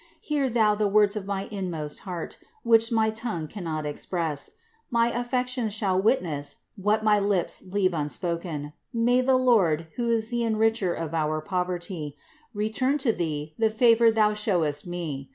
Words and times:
Hear 0.19 0.49
Thou 0.49 0.73
the 0.73 0.87
words 0.87 1.15
of 1.15 1.27
my 1.27 1.47
inmost 1.51 1.99
heart, 2.09 2.39
which 2.63 2.91
my 2.91 3.11
tongue 3.11 3.47
cannot 3.47 3.85
express. 3.85 4.53
My 4.89 5.11
affections 5.11 5.75
shall 5.75 6.01
witness, 6.01 6.57
what 6.75 7.03
my 7.03 7.19
lips 7.19 7.63
leave 7.69 7.93
unspoken. 7.93 8.73
May 8.91 9.21
the 9.21 9.37
Lord, 9.37 9.89
who 9.97 10.09
is 10.09 10.29
the 10.29 10.41
enricher 10.41 10.91
of 10.99 11.13
our 11.13 11.39
poverty, 11.39 12.17
return 12.51 12.97
to 12.97 13.13
Thee 13.13 13.53
the 13.59 13.69
favor 13.69 14.09
Thou 14.09 14.33
showest 14.33 14.87
me. 14.87 15.29